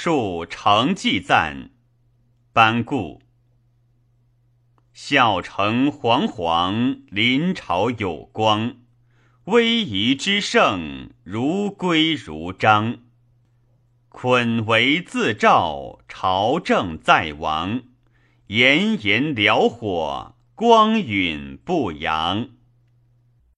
[0.00, 1.70] 数成绩赞，
[2.52, 3.20] 班固。
[4.92, 8.76] 孝成煌煌，临朝有光，
[9.46, 12.98] 威仪之盛，如归如章。
[14.08, 17.82] 捆为自照，朝政在王，
[18.46, 22.50] 炎炎燎火，光允不扬。